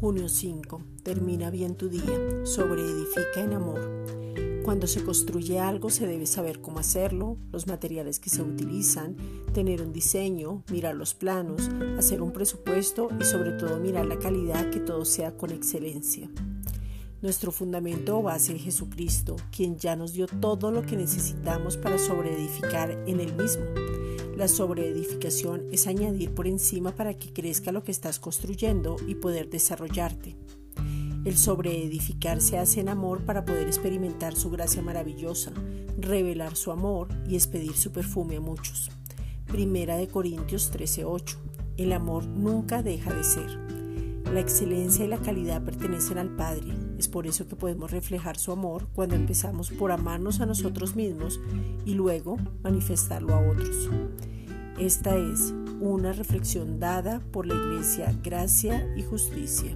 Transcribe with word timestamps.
Junio 0.00 0.28
5. 0.28 0.80
Termina 1.02 1.50
bien 1.50 1.74
tu 1.74 1.88
día. 1.88 2.44
Sobreedifica 2.44 3.40
en 3.40 3.52
amor. 3.52 4.04
Cuando 4.62 4.86
se 4.86 5.02
construye 5.02 5.58
algo 5.58 5.90
se 5.90 6.06
debe 6.06 6.26
saber 6.26 6.60
cómo 6.60 6.78
hacerlo, 6.78 7.36
los 7.50 7.66
materiales 7.66 8.20
que 8.20 8.30
se 8.30 8.42
utilizan, 8.42 9.16
tener 9.52 9.82
un 9.82 9.92
diseño, 9.92 10.62
mirar 10.70 10.94
los 10.94 11.14
planos, 11.14 11.68
hacer 11.98 12.22
un 12.22 12.32
presupuesto 12.32 13.08
y 13.18 13.24
sobre 13.24 13.52
todo 13.52 13.80
mirar 13.80 14.06
la 14.06 14.20
calidad, 14.20 14.70
que 14.70 14.78
todo 14.78 15.04
sea 15.04 15.36
con 15.36 15.50
excelencia. 15.50 16.30
Nuestro 17.20 17.50
fundamento 17.50 18.18
o 18.18 18.22
base 18.22 18.54
es 18.54 18.62
Jesucristo, 18.62 19.34
quien 19.50 19.78
ya 19.78 19.96
nos 19.96 20.12
dio 20.12 20.28
todo 20.28 20.70
lo 20.70 20.82
que 20.82 20.96
necesitamos 20.96 21.76
para 21.76 21.98
sobreedificar 21.98 22.92
en 23.08 23.18
el 23.18 23.34
mismo. 23.34 23.64
La 24.38 24.46
sobreedificación 24.46 25.66
es 25.72 25.88
añadir 25.88 26.32
por 26.32 26.46
encima 26.46 26.94
para 26.94 27.12
que 27.14 27.32
crezca 27.32 27.72
lo 27.72 27.82
que 27.82 27.90
estás 27.90 28.20
construyendo 28.20 28.94
y 29.04 29.16
poder 29.16 29.50
desarrollarte. 29.50 30.36
El 31.24 31.36
sobreedificar 31.36 32.40
se 32.40 32.56
hace 32.56 32.78
en 32.78 32.88
amor 32.88 33.24
para 33.24 33.44
poder 33.44 33.66
experimentar 33.66 34.36
su 34.36 34.48
gracia 34.48 34.80
maravillosa, 34.80 35.50
revelar 35.98 36.54
su 36.54 36.70
amor 36.70 37.08
y 37.28 37.34
expedir 37.34 37.72
su 37.72 37.90
perfume 37.90 38.36
a 38.36 38.40
muchos. 38.40 38.92
Primera 39.48 39.96
de 39.96 40.06
Corintios 40.06 40.70
13:8. 40.70 41.36
El 41.76 41.92
amor 41.92 42.24
nunca 42.24 42.80
deja 42.80 43.12
de 43.12 43.24
ser. 43.24 43.77
La 44.32 44.40
excelencia 44.40 45.04
y 45.04 45.08
la 45.08 45.18
calidad 45.18 45.62
pertenecen 45.64 46.18
al 46.18 46.28
Padre. 46.28 46.74
Es 46.98 47.08
por 47.08 47.26
eso 47.26 47.48
que 47.48 47.56
podemos 47.56 47.90
reflejar 47.90 48.38
su 48.38 48.52
amor 48.52 48.86
cuando 48.94 49.14
empezamos 49.14 49.70
por 49.70 49.90
amarnos 49.90 50.40
a 50.40 50.46
nosotros 50.46 50.96
mismos 50.96 51.40
y 51.86 51.94
luego 51.94 52.36
manifestarlo 52.62 53.34
a 53.34 53.40
otros. 53.40 53.88
Esta 54.78 55.16
es 55.16 55.54
una 55.80 56.12
reflexión 56.12 56.78
dada 56.78 57.20
por 57.32 57.46
la 57.46 57.54
Iglesia 57.54 58.14
Gracia 58.22 58.86
y 58.96 59.02
Justicia. 59.02 59.74